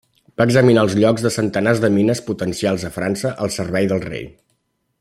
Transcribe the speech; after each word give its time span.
Va 0.41 0.45
examinar 0.49 0.85
els 0.85 0.95
llocs 1.01 1.25
de 1.25 1.31
centenars 1.35 1.83
de 1.83 1.91
mines 1.97 2.23
potencials 2.31 2.87
a 2.89 2.91
França 2.97 3.35
al 3.45 3.55
servei 3.59 3.91
del 3.93 4.03
rei. 4.07 4.27